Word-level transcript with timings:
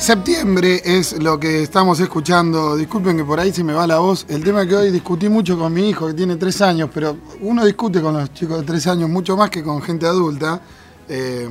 Septiembre 0.00 0.80
es 0.82 1.22
lo 1.22 1.38
que 1.38 1.62
estamos 1.62 2.00
escuchando. 2.00 2.74
Disculpen 2.74 3.18
que 3.18 3.24
por 3.24 3.38
ahí 3.38 3.52
se 3.52 3.62
me 3.62 3.74
va 3.74 3.86
la 3.86 3.98
voz. 3.98 4.24
El 4.30 4.42
tema 4.42 4.66
que 4.66 4.74
hoy 4.74 4.90
discutí 4.90 5.28
mucho 5.28 5.58
con 5.58 5.74
mi 5.74 5.90
hijo, 5.90 6.06
que 6.06 6.14
tiene 6.14 6.36
tres 6.36 6.62
años, 6.62 6.88
pero 6.92 7.18
uno 7.42 7.66
discute 7.66 8.00
con 8.00 8.14
los 8.14 8.32
chicos 8.32 8.60
de 8.60 8.66
tres 8.66 8.86
años 8.86 9.10
mucho 9.10 9.36
más 9.36 9.50
que 9.50 9.62
con 9.62 9.82
gente 9.82 10.06
adulta. 10.06 10.62
eh, 11.06 11.46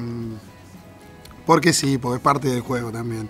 porque 1.46 1.74
sí, 1.74 2.00
porque 2.00 2.18
es 2.18 2.22
parte 2.22 2.48
del 2.48 2.62
juego 2.62 2.92
también. 2.92 3.30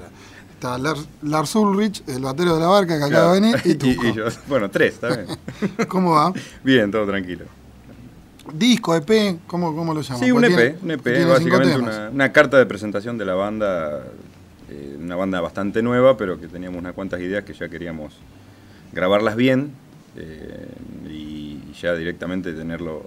Está 0.54 0.78
Lars, 0.78 1.06
Lars 1.22 1.54
Ulrich, 1.56 2.04
el 2.06 2.22
batero 2.22 2.54
de 2.54 2.60
la 2.60 2.68
barca 2.68 2.96
que 2.96 3.04
acaba 3.04 3.34
de 3.34 3.40
venir, 3.40 3.60
y 3.64 3.74
Tuco. 3.74 4.06
y 4.06 4.14
yo. 4.14 4.26
Bueno, 4.46 4.70
tres, 4.70 4.94
está 4.94 5.08
bien. 5.08 5.26
¿Cómo 5.88 6.12
va? 6.12 6.32
Bien, 6.62 6.90
todo 6.92 7.06
tranquilo. 7.06 7.44
Disco, 8.52 8.94
EP, 8.96 9.38
¿cómo, 9.46 9.74
cómo 9.74 9.94
lo 9.94 10.00
llaman? 10.02 10.20
Sí, 10.20 10.32
un 10.32 10.44
EP, 10.44 10.48
tiene- 10.56 10.76
un 10.82 10.90
EP, 10.90 11.02
tiene 11.02 11.24
básicamente 11.26 11.76
una, 11.78 12.10
una 12.10 12.32
carta 12.32 12.58
de 12.58 12.66
presentación 12.66 13.16
de 13.16 13.24
la 13.24 13.34
banda, 13.34 14.02
eh, 14.68 14.96
una 14.98 15.14
banda 15.16 15.40
bastante 15.40 15.80
nueva, 15.82 16.16
pero 16.16 16.40
que 16.40 16.48
teníamos 16.48 16.78
unas 16.80 16.92
cuantas 16.94 17.20
ideas 17.20 17.44
que 17.44 17.52
ya 17.54 17.68
queríamos 17.68 18.14
grabarlas 18.92 19.36
bien 19.36 19.70
eh, 20.16 20.66
y 21.08 21.72
ya 21.80 21.94
directamente 21.94 22.52
tenerlo 22.52 23.04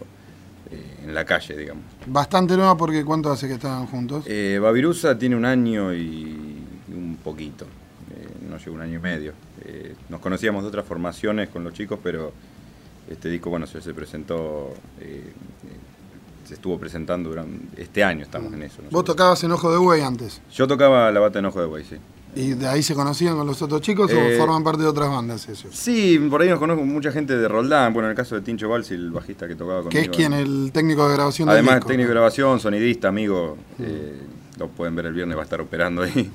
eh, 0.71 0.99
en 1.05 1.13
la 1.13 1.25
calle, 1.25 1.55
digamos. 1.57 1.83
Bastante 2.05 2.55
nueva 2.55 2.77
porque 2.77 3.03
¿cuánto 3.03 3.29
hace 3.31 3.47
que 3.47 3.55
estaban 3.55 3.87
juntos? 3.87 4.25
Babirusa 4.61 5.17
tiene 5.17 5.35
un 5.35 5.45
año 5.45 5.93
y 5.93 6.63
un 6.95 7.17
poquito, 7.21 7.65
no 8.49 8.57
llega 8.57 8.71
un 8.71 8.81
año 8.81 8.99
y 8.99 9.01
medio. 9.01 9.33
Nos 10.09 10.21
conocíamos 10.21 10.63
de 10.63 10.69
otras 10.69 10.85
formaciones 10.85 11.49
con 11.49 11.63
los 11.63 11.73
chicos, 11.73 11.99
pero 12.01 12.31
este 13.09 13.29
disco, 13.29 13.49
bueno, 13.49 13.67
se, 13.67 13.81
se 13.81 13.93
presentó, 13.93 14.73
eh, 14.99 15.31
eh, 15.31 16.47
se 16.47 16.53
estuvo 16.55 16.77
presentando 16.79 17.29
durante 17.29 17.81
este 17.81 18.03
año, 18.03 18.23
estamos 18.23 18.51
en 18.53 18.63
eso. 18.63 18.77
Vos 18.77 18.91
nosotros. 18.91 19.15
tocabas 19.15 19.43
en 19.43 19.51
Ojo 19.51 19.71
de 19.71 19.77
Buey 19.77 20.01
antes. 20.01 20.41
Yo 20.53 20.67
tocaba 20.67 21.11
la 21.11 21.19
bata 21.19 21.39
en 21.39 21.45
ojo 21.45 21.59
de 21.61 21.67
buey, 21.67 21.83
sí. 21.83 21.95
¿Y 22.37 22.49
de 22.53 22.67
ahí 22.67 22.83
se 22.83 22.93
conocían 22.95 23.37
con 23.37 23.47
los 23.47 23.61
otros 23.61 23.79
chicos 23.79 24.11
Eh, 24.11 24.35
o 24.35 24.37
forman 24.37 24.61
parte 24.61 24.81
de 24.81 24.89
otras 24.89 25.07
bandas 25.09 25.47
esos? 25.47 25.73
Sí, 25.73 26.19
por 26.29 26.41
ahí 26.41 26.49
nos 26.49 26.59
conozco 26.59 26.83
mucha 26.83 27.09
gente 27.11 27.37
de 27.37 27.47
Roldán, 27.47 27.93
bueno, 27.93 28.07
en 28.07 28.11
el 28.11 28.17
caso 28.17 28.35
de 28.35 28.41
Tincho 28.41 28.67
Valsi, 28.67 28.93
el 28.93 29.09
bajista 29.11 29.47
que 29.47 29.55
tocaba 29.55 29.83
conmigo. 29.83 29.89
Que 29.91 30.01
es 30.01 30.09
quien, 30.09 30.33
el 30.33 30.71
técnico 30.73 31.07
de 31.07 31.15
grabación 31.15 31.47
del 31.47 31.53
Además, 31.53 31.75
disco. 31.75 31.87
técnico 31.87 32.09
de 32.09 32.13
grabación, 32.13 32.59
sonidista, 32.59 33.07
amigo, 33.07 33.57
eh, 33.79 34.19
lo 34.59 34.67
pueden 34.67 34.95
ver 34.97 35.05
el 35.05 35.13
viernes, 35.13 35.37
va 35.37 35.41
a 35.41 35.45
estar 35.45 35.61
operando 35.61 36.01
ahí. 36.01 36.29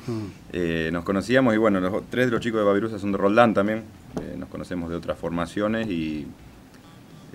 Eh, 0.53 0.89
nos 0.91 1.05
conocíamos 1.05 1.55
y 1.55 1.59
bueno, 1.59 1.81
los 1.81 2.03
tres 2.11 2.27
de 2.27 2.33
los 2.33 2.41
chicos 2.41 2.61
de 2.61 2.65
Babirusa 2.65 2.99
son 2.99 3.13
de 3.13 3.19
Roldán 3.19 3.53
también, 3.53 3.83
eh, 4.23 4.37
nos 4.39 4.49
conocemos 4.49 4.89
de 4.89 4.97
otras 4.97 5.19
formaciones 5.19 5.87
y 5.89 6.27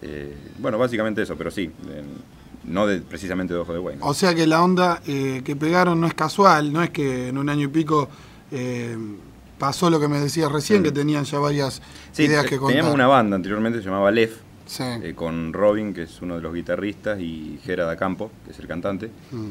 eh, 0.01 0.35
bueno, 0.59 0.77
básicamente 0.77 1.21
eso, 1.21 1.35
pero 1.35 1.51
sí, 1.51 1.63
eh, 1.89 2.03
no 2.65 2.87
de, 2.87 2.99
precisamente 3.01 3.53
de 3.53 3.59
Ojo 3.59 3.73
de 3.73 3.79
Buey. 3.79 3.97
¿no? 3.97 4.05
O 4.07 4.13
sea 4.13 4.33
que 4.33 4.47
la 4.47 4.63
onda 4.63 5.01
eh, 5.07 5.41
que 5.45 5.55
pegaron 5.55 5.99
no 6.01 6.07
es 6.07 6.13
casual, 6.13 6.73
no 6.73 6.81
es 6.81 6.89
que 6.89 7.29
en 7.29 7.37
un 7.37 7.49
año 7.49 7.65
y 7.65 7.67
pico 7.69 8.09
eh, 8.51 8.97
pasó 9.59 9.89
lo 9.89 9.99
que 9.99 10.07
me 10.07 10.19
decías 10.19 10.51
recién, 10.51 10.83
que 10.83 10.91
tenían 10.91 11.23
ya 11.25 11.39
varias 11.39 11.81
Sí, 12.11 12.23
ideas 12.23 12.43
que 12.45 12.57
contar. 12.57 12.69
teníamos 12.75 12.93
una 12.93 13.07
banda 13.07 13.35
anteriormente, 13.35 13.79
se 13.79 13.85
llamaba 13.85 14.11
Lef, 14.11 14.37
Sí. 14.65 14.83
eh, 14.83 15.13
con 15.15 15.53
Robin, 15.53 15.93
que 15.93 16.03
es 16.03 16.21
uno 16.23 16.35
de 16.37 16.41
los 16.41 16.53
guitarristas, 16.53 17.19
y 17.19 17.59
Gera 17.63 17.85
da 17.85 17.95
Campo, 17.95 18.31
que 18.45 18.51
es 18.51 18.59
el 18.59 18.67
cantante. 18.67 19.11
Mm. 19.31 19.49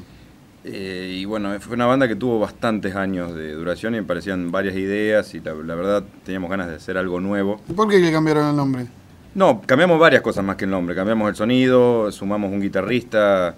Eh, 0.66 1.19
y 1.21 1.25
bueno, 1.26 1.59
fue 1.61 1.75
una 1.75 1.84
banda 1.87 2.09
que 2.09 2.16
tuvo 2.16 2.41
bastantes 2.41 2.97
años 2.97 3.34
de 3.34 3.53
duración 3.53 3.94
y 3.94 3.99
me 3.99 4.03
parecían 4.05 4.50
varias 4.50 4.75
ideas 4.76 5.34
y 5.34 5.41
la, 5.41 5.53
la 5.55 5.75
verdad 5.75 6.05
teníamos 6.25 6.49
ganas 6.50 6.69
de 6.69 6.76
hacer 6.76 6.97
algo 6.97 7.21
nuevo. 7.21 7.61
¿Y 7.69 7.75
¿Por 7.75 7.87
qué 7.88 7.99
le 7.99 8.11
cambiaron 8.11 8.49
el 8.49 8.56
nombre? 8.56 8.87
No, 9.34 9.61
cambiamos 9.67 9.99
varias 9.99 10.22
cosas 10.22 10.45
más 10.45 10.56
que 10.56 10.65
el 10.65 10.71
nombre. 10.71 10.95
Cambiamos 10.95 11.28
el 11.28 11.34
sonido, 11.37 12.11
sumamos 12.12 12.53
un 12.53 12.61
guitarrista, 12.61 13.55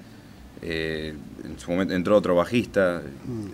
eh, 0.62 1.14
en 1.44 1.58
su 1.58 1.70
momento 1.70 1.94
entró 1.94 2.16
otro 2.16 2.34
bajista. 2.34 3.02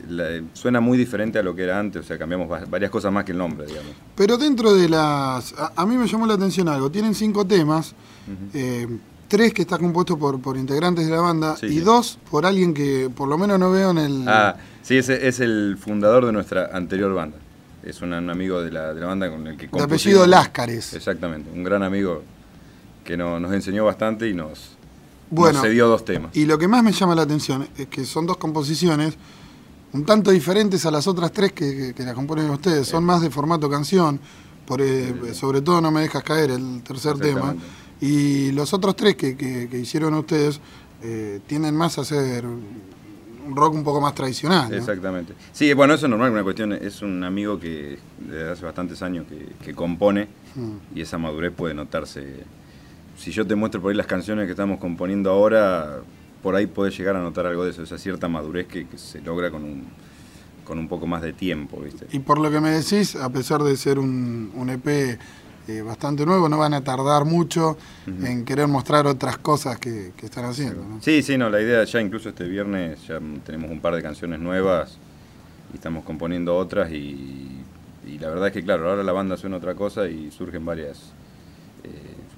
La- 0.09 0.41
suena 0.53 0.81
muy 0.81 0.97
diferente 0.97 1.39
a 1.39 1.43
lo 1.43 1.55
que 1.55 1.65
era 1.65 1.79
antes, 1.79 2.03
o 2.03 2.05
sea, 2.05 2.19
cambiamos 2.19 2.51
va- 2.51 2.65
varias 2.71 2.91
cosas 2.91 3.13
más 3.13 3.25
que 3.25 3.33
el 3.33 3.39
nombre, 3.39 3.67
digamos. 3.67 3.91
Pero 4.15 4.39
dentro 4.39 4.73
de 4.73 4.89
las... 4.89 5.53
A, 5.59 5.73
a 5.77 5.85
mí 5.87 5.97
me 5.97 6.07
llamó 6.07 6.27
la 6.27 6.35
atención 6.35 6.69
algo. 6.69 6.91
Tienen 6.91 7.15
cinco 7.15 7.45
temas, 7.45 7.95
eh, 8.55 8.87
tres 9.29 9.53
que 9.53 9.63
está 9.63 9.79
compuesto 9.79 10.17
por, 10.17 10.41
por 10.41 10.57
integrantes 10.57 11.07
de 11.07 11.11
la 11.13 11.21
banda 11.21 11.57
Sí, 11.57 11.67
y 11.67 11.69
sí. 11.71 11.81
dos 11.81 12.19
por 12.31 12.47
alguien 12.47 12.73
que 12.73 13.11
por 13.15 13.29
lo 13.29 13.37
menos 13.37 13.59
no 13.59 13.71
veo 13.73 13.91
en 13.91 13.99
el... 13.99 14.25
Ah, 14.29 14.57
sí, 14.83 14.97
ese 14.97 15.27
es 15.27 15.41
el 15.41 15.77
fundador 15.79 16.27
de 16.27 16.33
nuestra 16.33 16.71
anterior 16.73 17.13
banda. 17.15 17.37
Es 17.83 18.01
un, 18.03 18.13
un 18.13 18.31
amigo 18.31 18.63
de 18.63 18.71
la, 18.71 18.95
de 18.95 19.01
la 19.01 19.07
banda 19.07 19.29
con 19.31 19.47
el 19.47 19.57
que 19.57 19.67
de 19.67 19.83
apellido 19.83 20.27
Láscares. 20.27 20.95
Exactamente, 20.95 21.51
un 21.51 21.65
gran 21.65 21.83
amigo 21.83 22.23
que 23.05 23.17
no- 23.17 23.41
nos 23.41 23.53
enseñó 23.53 23.85
bastante 23.85 24.29
y 24.29 24.35
nos, 24.35 24.77
Bueno, 25.31 25.55
nos 25.59 25.63
cedió 25.67 25.89
dos 25.89 26.05
temas. 26.05 26.37
Y 26.37 26.45
lo 26.47 26.59
que 26.59 26.69
más 26.69 26.83
me 26.85 26.93
llama 26.93 27.15
la 27.15 27.23
atención 27.23 27.67
es 27.77 27.89
que 27.89 28.05
son 28.05 28.27
dos 28.27 28.37
composiciones 28.37 29.15
un 29.93 30.07
tanto 30.07 30.31
diferentes 30.31 30.87
a 30.87 30.91
las 30.91 31.07
otras 31.07 31.33
tres 31.33 31.53
que, 31.53 31.77
que- 31.77 31.95
que 31.95 32.03
la 32.05 32.15
componen 32.15 32.49
ustedes. 32.51 32.87
Son 32.89 33.05
más 33.05 33.21
de 33.21 33.31
formato 33.31 33.69
canción, 33.69 34.19
por, 34.67 34.81
eh, 34.81 35.35
sobre 35.35 35.61
todo 35.61 35.81
No 35.81 35.91
me 35.91 36.01
dejas 36.03 36.23
caer, 36.23 36.51
el 36.51 36.83
tercer 36.83 37.19
tema. 37.19 37.55
Y 38.01 38.53
los 38.53 38.73
otros 38.73 38.97
tres 38.97 39.17
que, 39.17 39.37
que- 39.37 39.79
hicieron 39.79 40.15
ustedes 40.15 40.61
eh, 41.03 41.41
tienden 41.49 41.75
más 41.77 41.99
a 41.99 42.05
ser 42.05 42.45
rock 43.51 43.75
un 43.75 43.85
poco 43.85 44.01
más 44.01 44.15
tradicional. 44.15 44.71
¿no? 44.71 44.77
Exactamente. 44.77 45.35
Sí, 45.53 45.73
bueno, 45.75 45.95
eso 45.95 46.07
es 46.07 46.11
normal, 46.11 46.31
una 46.33 46.43
cuestión, 46.43 46.73
es 46.73 47.03
un 47.03 47.23
amigo 47.25 47.59
que 47.59 47.99
desde 48.19 48.51
hace 48.51 48.65
bastantes 48.65 49.03
años 49.03 49.27
que, 49.29 49.49
que 49.65 49.75
compone 49.75 50.29
Mm. 50.55 50.97
y 50.99 51.01
esa 51.01 51.17
madurez 51.17 51.51
puede 51.57 51.73
notarse. 51.73 52.41
Si 53.17 53.31
yo 53.31 53.47
te 53.47 53.55
muestro 53.55 53.81
por 53.81 53.91
ahí 53.91 53.97
las 53.97 54.07
canciones 54.07 54.45
que 54.45 54.51
estamos 54.51 54.79
componiendo 54.79 55.31
ahora, 55.31 56.01
por 56.43 56.55
ahí 56.57 56.67
puedes 56.67 56.95
llegar 56.99 57.17
a 57.17 57.23
notar 57.23 57.47
algo 57.47 57.65
de 57.65 57.71
eso, 57.71 57.83
esa 57.83 57.97
cierta 57.97 58.29
madurez 58.29 58.67
que, 58.67 58.87
que 58.87 58.99
se 58.99 59.23
logra 59.23 59.51
con 59.51 59.65
un, 59.65 59.85
con 60.65 60.79
un 60.79 60.89
poco 60.89 61.07
más 61.07 61.23
de 61.23 61.33
tiempo, 61.33 61.81
¿viste? 61.81 62.07
Y 62.13 62.19
por 62.19 62.39
lo 62.39 62.51
que 62.51 62.61
me 62.61 62.71
decís, 62.71 63.17
a 63.17 63.31
pesar 63.31 63.63
de 63.63 63.75
ser 63.79 63.99
un, 63.99 64.53
un 64.55 64.69
EP 64.69 65.19
eh, 65.69 65.83
bastante 65.83 66.27
nuevo, 66.27 66.49
no 66.49 66.59
van 66.59 66.75
a 66.75 66.83
tardar 66.83 67.25
mucho 67.25 67.77
en 68.07 68.45
querer 68.45 68.67
mostrar 68.69 69.07
otras 69.07 69.39
cosas 69.39 69.79
que, 69.79 70.13
que 70.17 70.27
están 70.27 70.45
haciendo. 70.45 70.83
¿no? 70.85 71.01
Sí, 71.01 71.23
sí, 71.23 71.39
no, 71.39 71.49
la 71.51 71.61
idea 71.61 71.85
ya 71.85 72.01
incluso 72.01 72.29
este 72.31 72.45
viernes 72.45 73.07
ya 73.07 73.21
tenemos 73.45 73.71
un 73.71 73.81
par 73.81 73.95
de 73.95 74.03
canciones 74.03 74.41
nuevas 74.41 74.99
y 75.73 75.77
estamos 75.77 76.05
componiendo 76.05 76.57
otras 76.57 76.91
y, 76.91 77.61
y 78.07 78.19
la 78.19 78.29
verdad 78.29 78.49
es 78.49 78.53
que 78.53 78.63
claro, 78.63 78.91
ahora 78.91 79.03
la 79.03 79.13
banda 79.13 79.37
suena 79.37 79.57
otra 79.59 79.75
cosa 79.75 80.09
y 80.09 80.31
surgen 80.31 80.65
varias. 80.65 81.13
eh, 81.85 81.91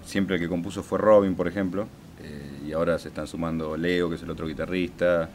siempre 0.05 0.37
el 0.37 0.43
que 0.43 0.49
compuso 0.49 0.83
fue 0.83 0.99
Robin, 0.99 1.35
por 1.35 1.49
ejemplo, 1.49 1.87
eh, 2.23 2.67
y 2.69 2.73
ahora 2.73 2.99
se 2.99 3.09
están 3.09 3.27
sumando 3.27 3.77
Leo, 3.77 4.09
que 4.11 4.17
es 4.17 4.23
el 4.23 4.31
otro 4.31 4.47
guitarrista, 4.47 5.31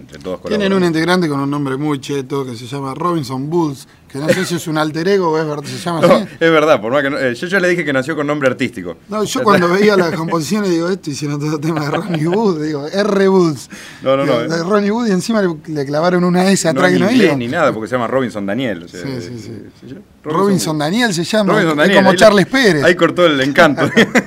entre 0.00 0.18
todos 0.18 0.40
Tienen 0.42 0.72
un 0.72 0.82
integrante 0.84 1.28
con 1.28 1.40
un 1.40 1.50
nombre 1.50 1.76
muy 1.76 2.00
cheto 2.00 2.44
que 2.44 2.56
se 2.56 2.66
llama 2.66 2.94
Robinson 2.94 3.48
Bulls, 3.50 3.86
que 4.08 4.18
no 4.18 4.28
sé 4.28 4.44
si 4.44 4.56
es 4.56 4.66
un 4.66 4.76
alter 4.78 5.06
ego 5.06 5.28
o 5.30 5.38
es 5.38 5.46
verdad, 5.46 5.62
se 5.64 5.78
llama 5.78 6.00
No, 6.06 6.14
así. 6.14 6.24
es 6.40 6.50
verdad, 6.50 6.80
por 6.80 6.90
más 6.92 7.02
que 7.02 7.10
no- 7.10 7.18
eh, 7.18 7.34
yo 7.34 7.46
ya 7.46 7.60
le 7.60 7.68
dije 7.68 7.84
que 7.84 7.92
nació 7.92 8.16
con 8.16 8.26
nombre 8.26 8.48
artístico. 8.48 8.96
No, 9.08 9.22
yo 9.24 9.42
cuando 9.42 9.68
veía 9.72 9.96
las 9.96 10.12
composiciones 10.14 10.70
digo, 10.70 10.88
esto 10.88 11.10
hicieron 11.10 11.38
todo 11.38 11.54
el 11.56 11.60
tema 11.60 11.84
de 11.84 11.90
Ronnie 11.90 12.26
Wood, 12.26 12.62
digo, 12.64 12.86
R. 12.86 13.28
Woods. 13.28 13.68
No, 14.02 14.16
no, 14.16 14.24
no, 14.26 14.40
Digo, 14.42 14.54
eh. 14.54 14.56
De 14.58 14.64
Ronnie 14.64 14.90
Wood 14.90 15.06
y 15.08 15.10
encima 15.12 15.42
le, 15.42 15.54
le 15.66 15.86
clavaron 15.86 16.24
una 16.24 16.50
S 16.50 16.64
No 16.66 16.70
atrás 16.80 16.92
es 16.92 16.98
que 16.98 17.04
ni 17.04 17.18
no 17.18 17.24
iba. 17.24 17.36
ni 17.36 17.48
nada, 17.48 17.72
porque 17.72 17.88
se 17.88 17.94
llama 17.94 18.06
Robinson 18.08 18.44
Daniel. 18.46 18.82
o 18.84 18.88
sea, 18.88 19.00
Sí, 19.00 19.08
sí, 19.20 19.38
sí. 19.38 19.50
eh. 19.94 20.00
Robinson 20.24 20.76
Daniel 20.78 21.14
se 21.14 21.24
llama, 21.24 21.52
Robinson 21.52 21.80
es 21.80 21.96
como 21.96 22.10
la- 22.12 22.16
Charles 22.18 22.46
Pérez. 22.46 22.82
Ahí 22.84 22.94
cortó 22.96 23.26
el 23.26 23.40
encanto. 23.40 23.82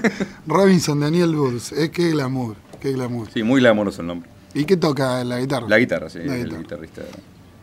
Robinson 0.47 0.99
Daniel 0.99 1.35
Bulls, 1.35 1.71
es 1.73 1.89
que 1.89 2.11
glamour, 2.11 2.55
qué 2.81 2.91
glamour. 2.93 3.27
sí, 3.33 3.43
muy 3.43 3.59
glamoroso 3.61 4.01
el 4.01 4.07
nombre. 4.07 4.29
¿Y 4.53 4.65
qué 4.65 4.77
toca 4.77 5.23
la 5.23 5.39
guitarra? 5.39 5.67
La 5.67 5.79
guitarra, 5.79 6.09
sí, 6.09 6.19
La 6.19 6.35
el 6.35 6.57
guitarrista. 6.57 7.01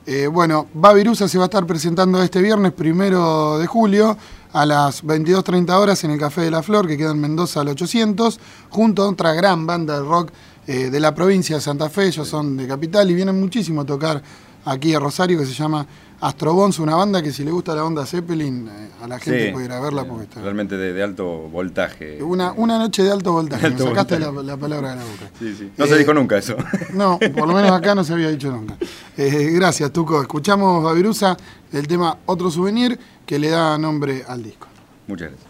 Eh, 0.06 0.26
bueno, 0.26 0.66
Babirusa 0.72 1.28
se 1.28 1.38
va 1.38 1.44
a 1.44 1.46
estar 1.46 1.66
presentando 1.66 2.22
este 2.22 2.40
viernes 2.40 2.72
primero 2.72 3.58
de 3.58 3.66
julio 3.66 4.16
a 4.52 4.66
las 4.66 5.04
22.30 5.04 5.70
horas 5.70 6.02
en 6.04 6.10
el 6.10 6.18
Café 6.18 6.40
de 6.40 6.50
la 6.50 6.62
Flor, 6.62 6.88
que 6.88 6.96
queda 6.96 7.12
en 7.12 7.20
Mendoza 7.20 7.60
al 7.60 7.68
800, 7.68 8.40
junto 8.70 9.02
a 9.02 9.08
otra 9.10 9.34
gran 9.34 9.66
banda 9.66 10.00
de 10.00 10.06
rock 10.06 10.32
eh, 10.66 10.90
de 10.90 11.00
la 11.00 11.14
provincia 11.14 11.56
de 11.56 11.62
Santa 11.62 11.88
Fe. 11.90 12.06
Ellos 12.06 12.26
son 12.26 12.56
de 12.56 12.66
Capital 12.66 13.10
y 13.10 13.14
vienen 13.14 13.38
muchísimo 13.38 13.82
a 13.82 13.84
tocar 13.84 14.22
aquí 14.64 14.94
a 14.94 14.98
Rosario 14.98 15.38
que 15.38 15.46
se 15.46 15.52
llama 15.52 15.86
Astrobons, 16.20 16.78
una 16.78 16.94
banda 16.96 17.22
que 17.22 17.32
si 17.32 17.44
le 17.44 17.50
gusta 17.50 17.74
la 17.74 17.84
onda 17.84 18.04
Zeppelin, 18.04 18.68
eh, 18.68 18.88
a 19.02 19.08
la 19.08 19.18
gente 19.18 19.46
Sí, 19.46 19.52
puede 19.52 19.64
ir 19.66 19.72
a 19.72 19.80
verla 19.80 20.02
eh, 20.02 20.06
porque 20.08 20.24
está. 20.24 20.40
Realmente 20.42 20.76
de, 20.76 20.92
de 20.92 21.02
alto 21.02 21.26
voltaje. 21.48 22.22
Una, 22.22 22.52
una 22.52 22.78
noche 22.78 23.02
de 23.02 23.10
alto 23.10 23.32
voltaje, 23.32 23.66
Alto 23.66 23.84
me 23.84 23.90
sacaste 23.90 24.18
la, 24.18 24.26
voltaje. 24.28 24.46
la 24.48 24.56
palabra 24.58 24.90
de 24.90 24.96
la 24.96 25.02
boca. 25.04 25.30
Sí, 25.38 25.54
sí. 25.58 25.70
No 25.76 25.84
Eh, 25.84 25.88
se 25.88 25.98
dijo 25.98 26.12
nunca 26.12 26.36
eso. 26.38 26.56
No, 26.92 27.18
por 27.18 27.48
lo 27.48 27.54
menos 27.54 27.70
acá 27.72 27.94
no 27.94 28.04
se 28.04 28.12
había 28.12 28.28
dicho 28.30 28.50
nunca. 28.50 28.76
Eh, 29.16 29.50
gracias, 29.52 29.92
Tuco. 29.92 30.22
Escuchamos 30.22 30.82
Babirusa, 30.82 31.36
el 31.72 31.86
tema 31.86 32.16
Otro 32.24 32.50
Souvenir, 32.50 32.98
que 33.26 33.38
le 33.38 33.50
da 33.50 33.76
nombre 33.76 34.24
al 34.26 34.42
disco. 34.42 34.66
Muchas 35.08 35.28
gracias. 35.28 35.49